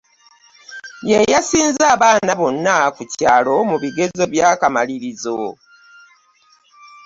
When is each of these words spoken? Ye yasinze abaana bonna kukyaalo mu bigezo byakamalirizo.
Ye 1.09 1.19
yasinze 1.33 1.83
abaana 1.95 2.31
bonna 2.39 2.75
kukyaalo 2.95 3.55
mu 3.69 3.75
bigezo 3.83 4.23
byakamalirizo. 4.31 5.37